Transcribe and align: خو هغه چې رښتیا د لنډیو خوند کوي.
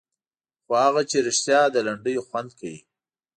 خو 0.63 0.73
هغه 0.85 1.01
چې 1.09 1.17
رښتیا 1.27 1.61
د 1.71 1.75
لنډیو 1.87 2.25
خوند 2.27 2.49
کوي. 2.59 2.79